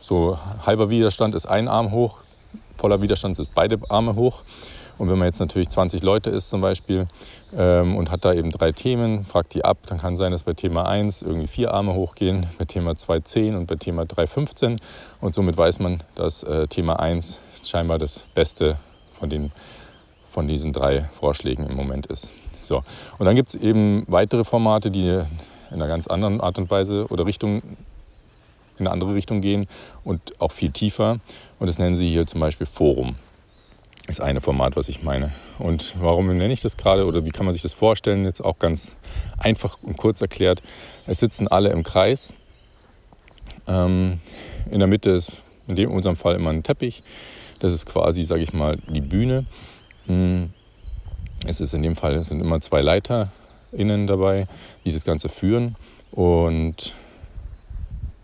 [0.00, 2.18] so halber Widerstand ist ein Arm hoch,
[2.76, 4.42] voller Widerstand ist beide Arme hoch.
[4.98, 7.06] Und wenn man jetzt natürlich 20 Leute ist zum Beispiel
[7.54, 10.54] ähm, und hat da eben drei Themen, fragt die ab, dann kann sein, dass bei
[10.54, 14.80] Thema 1 irgendwie vier Arme hochgehen, bei Thema 2 10 und bei Thema 3 15.
[15.20, 18.78] Und somit weiß man, dass äh, Thema 1 scheinbar das Beste
[19.18, 19.52] von, den,
[20.30, 22.30] von diesen drei Vorschlägen im Moment ist.
[22.62, 22.82] So.
[23.18, 25.26] Und dann gibt es eben weitere Formate, die in
[25.70, 27.62] einer ganz anderen Art und Weise oder Richtung
[28.78, 29.68] in eine andere Richtung gehen
[30.04, 31.18] und auch viel tiefer.
[31.58, 33.16] Und das nennen sie hier zum Beispiel Forum.
[34.08, 35.32] Ist eine Format, was ich meine.
[35.58, 38.24] Und warum nenne ich das gerade oder wie kann man sich das vorstellen?
[38.24, 38.92] Jetzt auch ganz
[39.36, 40.62] einfach und kurz erklärt.
[41.06, 42.32] Es sitzen alle im Kreis.
[43.66, 44.20] Ähm,
[44.70, 45.32] in der Mitte ist
[45.66, 47.02] in in unserem Fall immer ein Teppich.
[47.58, 49.44] Das ist quasi, sage ich mal, die Bühne.
[50.06, 50.50] Hm.
[51.44, 54.46] Es ist in dem Fall es sind immer zwei LeiterInnen dabei,
[54.84, 55.74] die das Ganze führen.
[56.12, 56.94] Und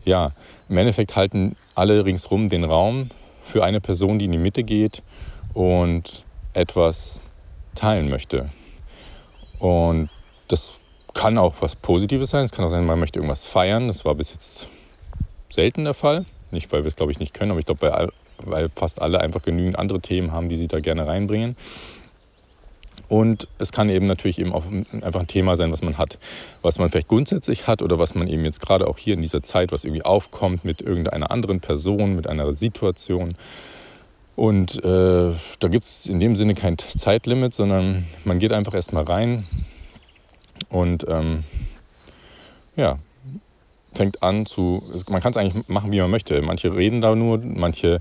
[0.05, 0.31] ja,
[0.69, 3.11] im Endeffekt halten alle ringsrum den Raum
[3.45, 5.03] für eine Person, die in die Mitte geht
[5.55, 7.21] und etwas
[7.75, 8.51] teilen möchte.
[9.59, 10.11] Und
[10.49, 10.73] das
[11.15, 12.45] kann auch was Positives sein.
[12.45, 13.89] Es kann auch sein, man möchte irgendwas feiern.
[13.89, 14.69] Das war bis jetzt
[15.51, 16.25] selten der Fall.
[16.51, 19.21] Nicht, weil wir es, glaube ich, nicht können, aber ich glaube, weil, weil fast alle
[19.21, 21.57] einfach genügend andere Themen haben, die sie da gerne reinbringen.
[23.09, 24.65] Und es kann eben natürlich eben auch
[25.03, 26.19] einfach ein Thema sein, was man hat,
[26.63, 29.43] was man vielleicht grundsätzlich hat oder was man eben jetzt gerade auch hier in dieser
[29.43, 33.35] Zeit, was irgendwie aufkommt mit irgendeiner anderen Person, mit einer Situation.
[34.35, 39.05] Und äh, da gibt es in dem Sinne kein Zeitlimit, sondern man geht einfach erstmal
[39.05, 39.47] rein
[40.71, 41.45] und ähm,
[42.77, 42.99] ja,
[43.95, 46.41] fängt an zu, man kann es eigentlich machen, wie man möchte.
[46.43, 48.01] Manche reden da nur, manche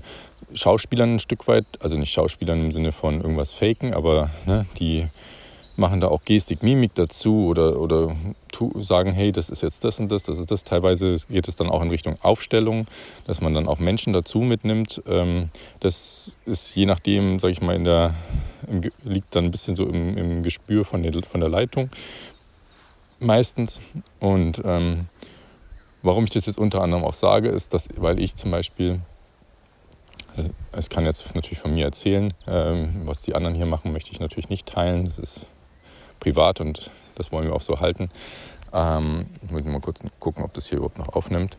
[0.54, 5.06] Schauspielern ein Stück weit, also nicht Schauspielern im Sinne von irgendwas faken, aber ne, die
[5.76, 8.14] machen da auch Gestik, Mimik dazu oder, oder
[8.76, 10.64] sagen, hey, das ist jetzt das und das, das ist das.
[10.64, 12.86] Teilweise geht es dann auch in Richtung Aufstellung,
[13.26, 15.02] dass man dann auch Menschen dazu mitnimmt.
[15.06, 15.48] Ähm,
[15.80, 18.14] das ist je nachdem, sage ich mal, in der,
[19.02, 21.90] liegt dann ein bisschen so im, im Gespür von der, von der Leitung
[23.18, 23.80] meistens.
[24.20, 25.06] Und ähm,
[26.02, 29.00] warum ich das jetzt unter anderem auch sage, ist, dass, weil ich zum Beispiel
[30.78, 32.32] ich kann jetzt natürlich von mir erzählen.
[32.46, 35.04] Ähm, was die anderen hier machen, möchte ich natürlich nicht teilen.
[35.04, 35.46] Das ist
[36.22, 38.08] privat und das wollen wir auch so halten.
[38.72, 41.58] Ähm, ich muss mal kurz gucken, ob das hier überhaupt noch aufnimmt.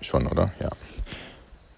[0.00, 0.50] Schon, oder?
[0.58, 0.70] Ja.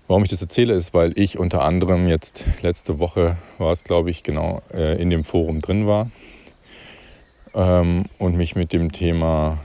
[0.06, 4.10] Warum ich das erzähle, ist, weil ich unter anderem jetzt letzte Woche war es, glaube
[4.10, 6.10] ich, genau äh, in dem Forum drin war
[7.54, 9.58] ähm, und mich mit dem Thema,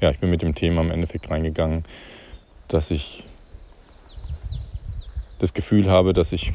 [0.00, 1.84] ja, ich bin mit dem Thema im Endeffekt reingegangen,
[2.68, 3.24] dass ich
[5.38, 6.52] das Gefühl habe, dass ich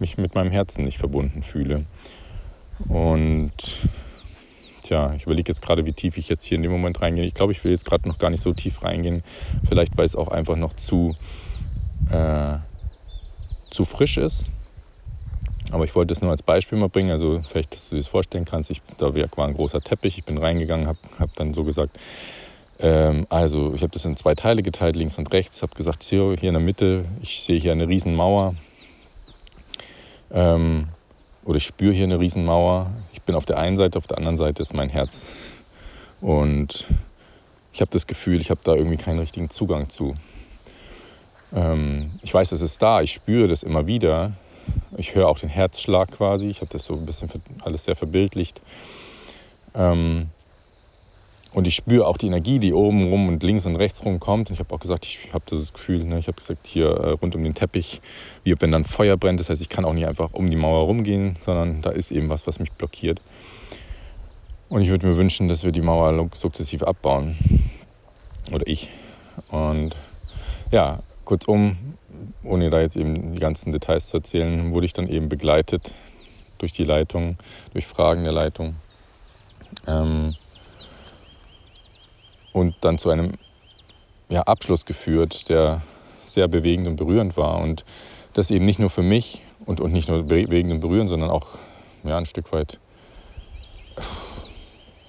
[0.00, 1.84] mich mit meinem Herzen nicht verbunden fühle.
[2.88, 3.52] Und
[4.82, 7.24] tja, ich überlege jetzt gerade, wie tief ich jetzt hier in dem Moment reingehe.
[7.24, 9.22] Ich glaube, ich will jetzt gerade noch gar nicht so tief reingehen.
[9.68, 11.14] Vielleicht, weil es auch einfach noch zu,
[12.10, 12.58] äh,
[13.70, 14.44] zu frisch ist.
[15.70, 17.10] Aber ich wollte es nur als Beispiel mal bringen.
[17.10, 18.70] Also vielleicht, dass du dir das vorstellen kannst.
[18.70, 20.16] Ich, da war ein großer Teppich.
[20.18, 21.98] Ich bin reingegangen, habe hab dann so gesagt,
[22.78, 25.62] ähm, also ich habe das in zwei Teile geteilt, links und rechts.
[25.62, 28.54] Habe gesagt, hier, hier in der Mitte, ich sehe hier eine Riesenmauer.
[30.32, 30.88] Ähm,
[31.44, 32.90] oder ich spüre hier eine Riesenmauer.
[33.12, 35.26] Ich bin auf der einen Seite, auf der anderen Seite ist mein Herz.
[36.20, 36.86] Und
[37.72, 40.14] ich habe das Gefühl, ich habe da irgendwie keinen richtigen Zugang zu.
[41.54, 44.32] Ähm, ich weiß, es ist da, ich spüre das immer wieder.
[44.96, 46.48] Ich höre auch den Herzschlag quasi.
[46.48, 47.30] Ich habe das so ein bisschen
[47.62, 48.60] alles sehr verbildlicht.
[49.74, 50.28] Ähm,
[51.52, 54.50] und ich spüre auch die Energie, die oben rum und links und rechts rum kommt.
[54.50, 57.10] Und ich habe auch gesagt, ich habe das Gefühl, ne, ich habe gesagt, hier äh,
[57.12, 58.02] rund um den Teppich,
[58.44, 59.40] wie wenn dann Feuer brennt.
[59.40, 62.28] Das heißt, ich kann auch nicht einfach um die Mauer rumgehen, sondern da ist eben
[62.28, 63.22] was, was mich blockiert.
[64.68, 67.36] Und ich würde mir wünschen, dass wir die Mauer sukzessiv abbauen.
[68.52, 68.90] Oder ich.
[69.50, 69.96] Und
[70.70, 71.78] ja, kurzum,
[72.44, 75.94] ohne da jetzt eben die ganzen Details zu erzählen, wurde ich dann eben begleitet
[76.58, 77.38] durch die Leitung,
[77.72, 78.74] durch Fragen der Leitung.
[79.86, 80.34] Ähm,
[82.58, 83.32] und dann zu einem
[84.28, 85.82] ja, Abschluss geführt, der
[86.26, 87.58] sehr bewegend und berührend war.
[87.58, 87.84] Und
[88.34, 91.46] das eben nicht nur für mich und, und nicht nur bewegend und berührend, sondern auch
[92.04, 92.78] ja, ein Stück weit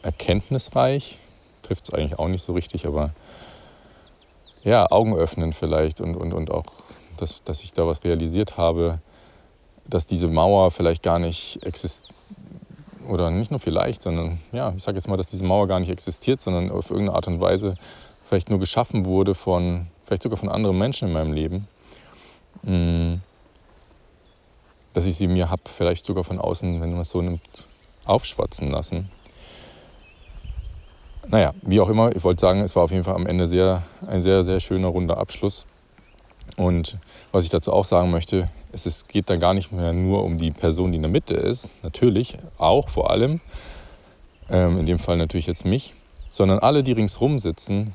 [0.01, 1.17] erkenntnisreich.
[1.63, 3.11] Trifft es eigentlich auch nicht so richtig, aber
[4.63, 6.65] ja, Augen öffnen vielleicht und, und, und auch,
[7.17, 8.99] dass, dass ich da was realisiert habe,
[9.85, 12.13] dass diese Mauer vielleicht gar nicht existiert
[13.09, 15.89] oder nicht nur vielleicht, sondern ja, ich sage jetzt mal, dass diese Mauer gar nicht
[15.89, 17.75] existiert, sondern auf irgendeine Art und Weise
[18.27, 21.67] vielleicht nur geschaffen wurde von, vielleicht sogar von anderen Menschen in meinem Leben.
[22.63, 23.15] Mm.
[24.93, 27.41] Dass ich sie mir habe, vielleicht sogar von außen, wenn man es so nimmt,
[28.05, 29.09] aufschwatzen lassen.
[31.27, 33.83] Naja, wie auch immer, ich wollte sagen, es war auf jeden Fall am Ende sehr,
[34.07, 35.65] ein sehr, sehr schöner, runder Abschluss.
[36.57, 36.97] Und
[37.31, 40.37] was ich dazu auch sagen möchte, es ist, geht da gar nicht mehr nur um
[40.37, 43.41] die Person, die in der Mitte ist, natürlich, auch vor allem,
[44.49, 45.93] ähm, in dem Fall natürlich jetzt mich,
[46.29, 47.93] sondern alle, die ringsrum sitzen,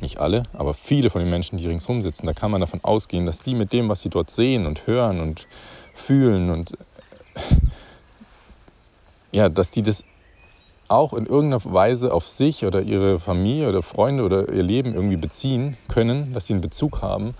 [0.00, 3.26] nicht alle, aber viele von den Menschen, die ringsrum sitzen, da kann man davon ausgehen,
[3.26, 5.46] dass die mit dem, was sie dort sehen und hören und
[5.92, 6.78] fühlen und
[9.32, 10.04] ja, dass die das
[10.86, 15.16] auch in irgendeiner Weise auf sich oder ihre Familie oder Freunde oder ihr Leben irgendwie
[15.16, 17.34] beziehen können, dass sie einen Bezug haben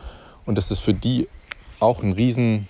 [0.45, 1.29] und dass das für die
[1.81, 2.69] auch ein riesen,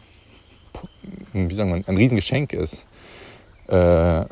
[1.33, 2.87] wie sagen wir, ein Riesengeschenk ist,
[3.69, 4.25] äh,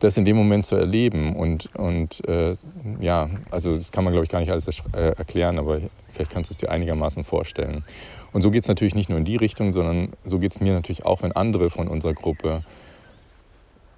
[0.00, 1.34] das in dem Moment zu erleben.
[1.34, 2.56] Und, und äh,
[3.00, 5.80] ja, also das kann man, glaube ich, gar nicht alles äh, erklären, aber
[6.12, 7.84] vielleicht kannst du es dir einigermaßen vorstellen.
[8.32, 10.74] Und so geht es natürlich nicht nur in die Richtung, sondern so geht es mir
[10.74, 12.62] natürlich auch, wenn andere von unserer Gruppe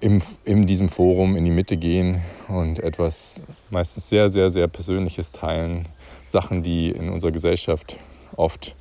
[0.00, 5.30] im, in diesem Forum in die Mitte gehen und etwas meistens sehr, sehr, sehr Persönliches
[5.32, 5.88] teilen.
[6.24, 7.98] Sachen, die in unserer Gesellschaft
[8.36, 8.76] oft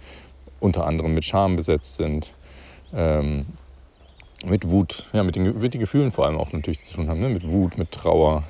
[0.60, 2.34] unter anderem mit Scham besetzt sind,
[2.94, 3.46] ähm,
[4.46, 7.20] mit Wut, ja, mit den, mit den Gefühlen vor allem auch natürlich zu tun haben,
[7.20, 7.30] ne?
[7.30, 8.44] mit Wut, mit Trauer,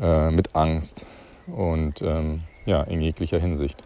[0.00, 1.06] äh, mit Angst
[1.46, 3.82] und ähm, ja, in jeglicher Hinsicht.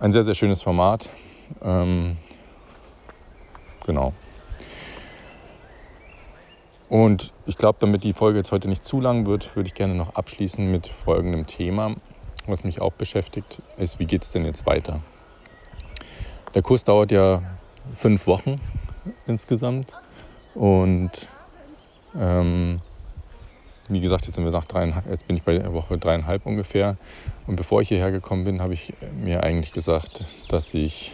[0.00, 1.10] Ein sehr, sehr schönes Format.
[1.62, 2.16] Ähm,
[3.84, 4.12] genau.
[6.88, 9.94] Und ich glaube, damit die Folge jetzt heute nicht zu lang wird, würde ich gerne
[9.94, 11.94] noch abschließen mit folgendem Thema,
[12.46, 15.00] was mich auch beschäftigt, ist, wie geht es denn jetzt weiter?
[16.58, 17.40] Der Kurs dauert ja
[17.94, 18.60] fünf Wochen
[19.28, 19.96] insgesamt.
[20.56, 21.28] Und
[22.18, 22.80] ähm,
[23.88, 26.96] wie gesagt, jetzt sind wir nach dreieinhalb, jetzt bin ich bei Woche dreieinhalb ungefähr.
[27.46, 31.12] Und bevor ich hierher gekommen bin, habe ich mir eigentlich gesagt, dass ich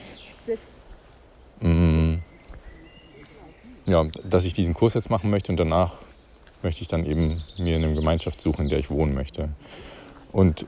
[1.60, 2.22] mh, mm,
[3.84, 5.92] ja, dass ich diesen Kurs jetzt machen möchte und danach
[6.62, 9.50] möchte ich dann eben mir eine Gemeinschaft suchen, in der ich wohnen möchte.
[10.32, 10.64] Und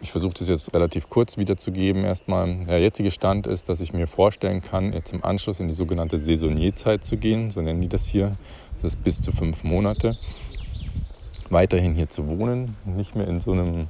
[0.00, 2.04] ich versuche das jetzt relativ kurz wiederzugeben.
[2.04, 5.74] Erstmal, der jetzige Stand ist, dass ich mir vorstellen kann, jetzt im Anschluss in die
[5.74, 8.36] sogenannte Saisonierzeit zu gehen, so nennen die das hier.
[8.76, 10.16] Das ist bis zu fünf Monate.
[11.50, 13.88] Weiterhin hier zu wohnen, nicht mehr in so einem,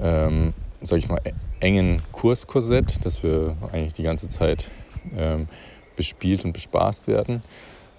[0.00, 1.20] ähm, sag ich mal,
[1.60, 4.70] engen Kurskorsett, dass wir eigentlich die ganze Zeit
[5.16, 5.48] ähm,
[5.96, 7.42] bespielt und bespaßt werden,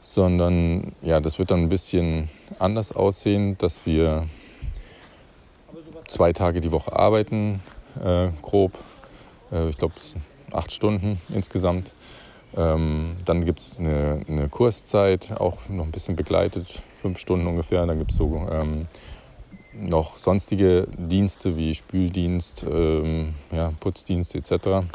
[0.01, 4.25] sondern ja, das wird dann ein bisschen anders aussehen, dass wir
[6.09, 7.61] zwei Tage die Woche arbeiten,
[8.03, 8.73] äh, grob.
[9.51, 9.93] Äh, ich glaube,
[10.51, 11.93] acht Stunden insgesamt.
[12.57, 17.85] Ähm, dann gibt es eine, eine, Kurszeit, auch noch ein bisschen begleitet, fünf Stunden ungefähr.
[17.85, 18.87] Dann gibt es so ähm,
[19.73, 24.87] noch sonstige Dienste wie Spüldienst, ähm, ja, Putzdienst etc.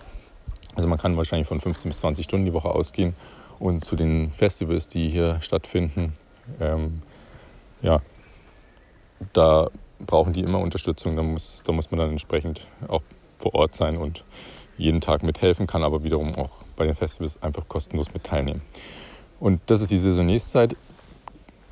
[0.74, 3.14] Also man kann wahrscheinlich von 15 bis 20 Stunden die Woche ausgehen.
[3.61, 6.12] Und zu den Festivals, die hier stattfinden,
[6.61, 7.03] ähm,
[7.83, 8.00] ja,
[9.33, 9.70] da
[10.07, 11.17] brauchen die immer Unterstützung.
[11.17, 13.03] Da muss, da muss man dann entsprechend auch
[13.38, 14.25] vor Ort sein und
[14.77, 18.62] jeden Tag mithelfen, kann aber wiederum auch bei den Festivals einfach kostenlos mit teilnehmen.
[19.40, 20.77] Und das ist die Saisonierszeit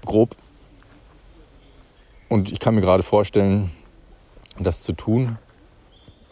[0.05, 0.37] grob.
[2.29, 3.71] Und ich kann mir gerade vorstellen,
[4.59, 5.39] das zu tun.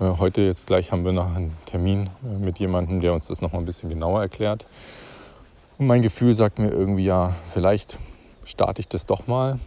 [0.00, 3.40] Äh, heute jetzt gleich haben wir noch einen Termin äh, mit jemandem, der uns das
[3.40, 4.66] noch mal ein bisschen genauer erklärt.
[5.78, 7.98] Und mein Gefühl sagt mir irgendwie, ja, vielleicht
[8.44, 9.58] starte ich das doch mal.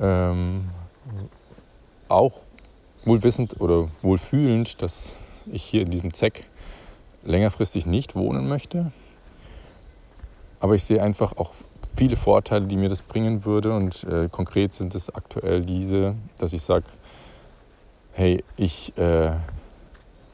[0.00, 0.70] Ähm,
[2.10, 2.32] auch
[3.04, 6.44] wohl wissend oder wohl fühlend, dass ich hier in diesem Zeck
[7.24, 8.92] längerfristig nicht wohnen möchte.
[10.58, 11.52] Aber ich sehe einfach auch
[11.96, 13.74] viele Vorteile, die mir das bringen würde.
[13.74, 16.84] Und äh, konkret sind es aktuell diese, dass ich sage,
[18.12, 19.36] hey, ich, äh,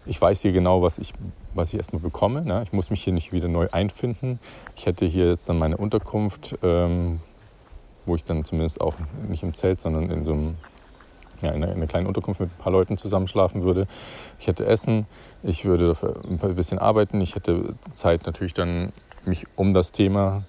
[0.04, 1.12] ich weiß hier genau, was ich,
[1.54, 2.42] was ich erstmal bekomme.
[2.42, 2.62] Ne?
[2.64, 4.40] Ich muss mich hier nicht wieder neu einfinden.
[4.74, 7.20] Ich hätte hier jetzt dann meine Unterkunft, ähm,
[8.04, 8.94] wo ich dann zumindest auch
[9.28, 10.56] nicht im Zelt, sondern in so einem
[11.42, 13.86] ja, in, einer, kleinen Unterkunft mit ein paar Leuten zusammenschlafen würde.
[14.38, 15.06] Ich hätte Essen,
[15.42, 15.96] ich würde
[16.28, 18.92] ein bisschen arbeiten, ich hätte Zeit natürlich dann
[19.24, 20.44] mich um das Thema,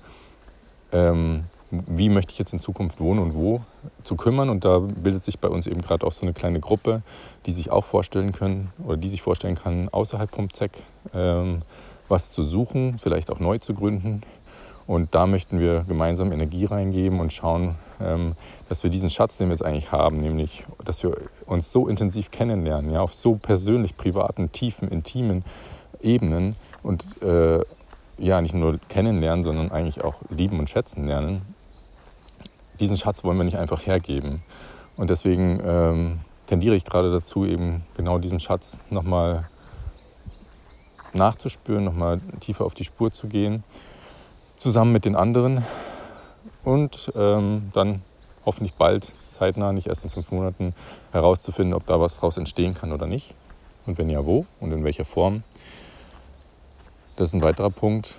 [0.91, 3.61] ähm, wie möchte ich jetzt in Zukunft wohnen und wo,
[4.03, 4.49] zu kümmern.
[4.49, 7.01] Und da bildet sich bei uns eben gerade auch so eine kleine Gruppe,
[7.45, 10.71] die sich auch vorstellen können oder die sich vorstellen kann, außerhalb vom ZEC
[11.13, 11.61] ähm,
[12.07, 14.21] was zu suchen, vielleicht auch neu zu gründen.
[14.85, 19.53] Und da möchten wir gemeinsam Energie reingeben und schauen, dass wir diesen Schatz, den wir
[19.53, 24.51] jetzt eigentlich haben, nämlich, dass wir uns so intensiv kennenlernen, ja, auf so persönlich, privaten,
[24.51, 25.43] tiefen, intimen
[26.01, 27.61] Ebenen und äh,
[28.19, 31.41] ja, nicht nur kennenlernen, sondern eigentlich auch lieben und schätzen lernen.
[32.79, 34.43] Diesen Schatz wollen wir nicht einfach hergeben.
[34.95, 39.49] Und deswegen ähm, tendiere ich gerade dazu, eben genau diesen Schatz nochmal
[41.13, 43.63] nachzuspüren, nochmal tiefer auf die Spur zu gehen
[44.57, 45.63] zusammen mit den anderen
[46.67, 48.01] und ähm, dann
[48.45, 50.75] hoffentlich bald, zeitnah, nicht erst in fünf Monaten,
[51.13, 53.35] herauszufinden, ob da was daraus entstehen kann oder nicht.
[53.85, 55.43] Und wenn ja, wo und in welcher Form.
[57.15, 58.15] Das ist ein weiterer Punkt.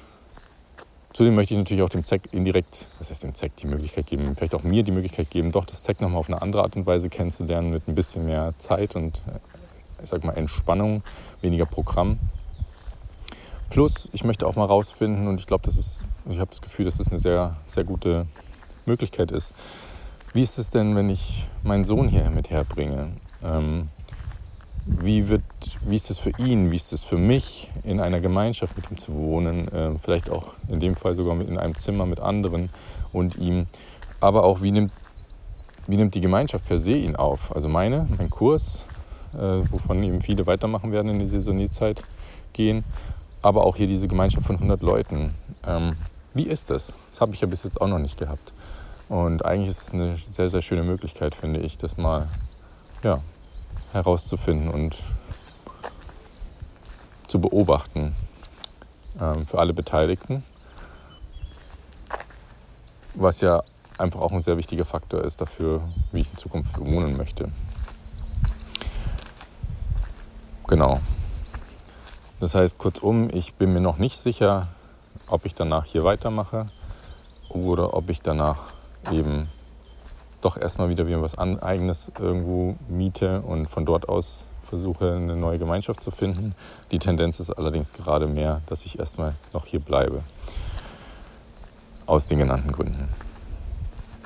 [1.13, 4.35] Zudem möchte ich natürlich auch dem ZEC indirekt, was heißt dem ZEC, die Möglichkeit geben,
[4.35, 6.87] vielleicht auch mir die Möglichkeit geben, doch das ZEC nochmal auf eine andere Art und
[6.87, 11.03] Weise kennenzulernen, mit ein bisschen mehr Zeit und äh, ich sag mal Entspannung,
[11.43, 12.19] weniger Programm.
[13.71, 16.87] Plus, ich möchte auch mal rausfinden, und ich glaube, das ist, ich habe das Gefühl,
[16.87, 18.27] dass das eine sehr, sehr gute
[18.87, 19.53] Möglichkeit ist,
[20.33, 23.17] wie ist es denn, wenn ich meinen Sohn hier mit herbringe?
[23.43, 23.89] Ähm,
[24.87, 25.43] wie, wird,
[25.87, 28.97] wie ist es für ihn, wie ist es für mich, in einer Gemeinschaft mit ihm
[28.97, 32.71] zu wohnen, äh, vielleicht auch in dem Fall sogar in einem Zimmer mit anderen
[33.13, 33.67] und ihm,
[34.21, 34.93] aber auch wie nimmt,
[35.87, 37.55] wie nimmt die Gemeinschaft per se ihn auf?
[37.55, 38.87] Also meine, mein Kurs,
[39.35, 42.03] äh, wovon eben viele weitermachen werden in die Saisonierzeit
[42.55, 42.85] gehen,
[43.42, 45.35] aber auch hier diese Gemeinschaft von 100 Leuten.
[45.66, 45.96] Ähm,
[46.35, 46.92] wie ist das?
[47.11, 48.53] Das habe ich ja bis jetzt auch noch nicht gehabt.
[49.09, 52.29] Und eigentlich ist es eine sehr, sehr schöne Möglichkeit, finde ich, das mal
[53.03, 53.20] ja,
[53.92, 55.03] herauszufinden und
[57.27, 58.14] zu beobachten
[59.20, 60.44] ähm, für alle Beteiligten.
[63.14, 63.62] Was ja
[63.98, 67.51] einfach auch ein sehr wichtiger Faktor ist dafür, wie ich in Zukunft wohnen möchte.
[70.66, 71.01] Genau.
[72.40, 74.68] Das heißt, kurzum, ich bin mir noch nicht sicher,
[75.29, 76.70] ob ich danach hier weitermache
[77.48, 78.59] oder ob ich danach
[79.11, 79.48] eben
[80.40, 85.59] doch erstmal wieder wie was eigenes irgendwo miete und von dort aus versuche, eine neue
[85.59, 86.55] Gemeinschaft zu finden.
[86.90, 90.22] Die Tendenz ist allerdings gerade mehr, dass ich erstmal noch hier bleibe.
[92.07, 93.09] Aus den genannten Gründen.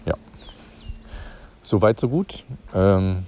[0.05, 0.15] Ja.
[1.63, 2.45] Soweit, so gut.
[2.75, 3.25] Ähm,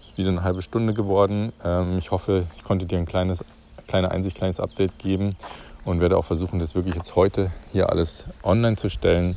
[0.00, 1.52] ist wieder eine halbe Stunde geworden.
[1.62, 3.44] Ähm, ich hoffe, ich konnte dir ein kleines,
[3.86, 5.36] kleine Einsicht, kleines Update geben
[5.84, 9.36] und werde auch versuchen, das wirklich jetzt heute hier alles online zu stellen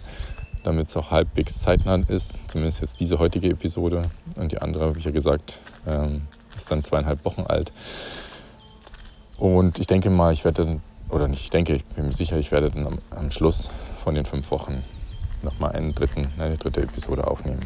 [0.63, 2.49] damit es auch halbwegs zeitnah ist.
[2.49, 4.03] Zumindest jetzt diese heutige Episode.
[4.37, 6.21] Und die andere, habe ich ja gesagt, ähm,
[6.55, 7.71] ist dann zweieinhalb Wochen alt.
[9.37, 12.37] Und ich denke mal, ich werde dann, oder nicht, ich denke, ich bin mir sicher,
[12.37, 13.69] ich werde dann am, am Schluss
[14.03, 14.83] von den fünf Wochen
[15.41, 17.65] nochmal einen dritten, eine dritte Episode aufnehmen.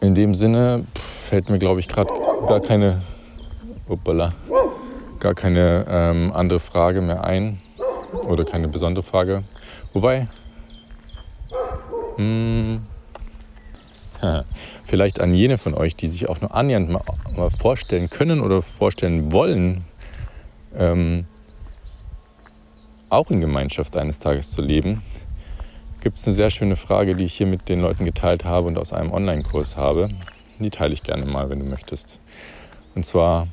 [0.00, 2.10] In dem Sinne fällt mir, glaube ich, gerade
[2.48, 3.02] gar keine,
[3.92, 4.32] uppala,
[5.20, 7.60] gar keine ähm, andere Frage mehr ein
[8.28, 9.44] oder keine besondere Frage.
[9.92, 10.28] Wobei,
[12.16, 12.82] hm,
[14.84, 17.02] vielleicht an jene von euch, die sich auch nur annähernd mal,
[17.36, 19.84] mal vorstellen können oder vorstellen wollen,
[20.76, 21.26] ähm,
[23.10, 25.02] auch in Gemeinschaft eines Tages zu leben,
[26.02, 28.78] gibt es eine sehr schöne Frage, die ich hier mit den Leuten geteilt habe und
[28.78, 30.08] aus einem Online-Kurs habe.
[30.58, 32.18] Die teile ich gerne mal, wenn du möchtest.
[32.94, 33.48] Und zwar,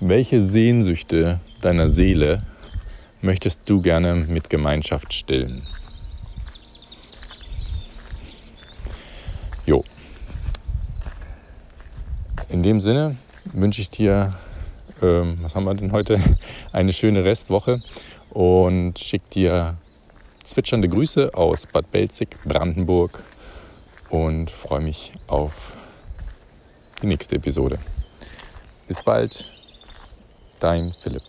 [0.00, 2.42] welche Sehnsüchte deiner Seele
[3.20, 5.66] möchtest du gerne mit Gemeinschaft stillen?
[9.66, 9.84] Jo.
[12.48, 13.16] In dem Sinne
[13.52, 14.34] wünsche ich dir,
[15.02, 16.20] ähm, was haben wir denn heute,
[16.72, 17.82] eine schöne Restwoche
[18.30, 19.76] und schicke dir
[20.44, 23.22] zwitschernde Grüße aus Bad Belzig, Brandenburg
[24.10, 25.76] und freue mich auf
[27.02, 27.78] die nächste Episode.
[28.86, 29.57] Bis bald,
[30.58, 31.27] dein Philipp.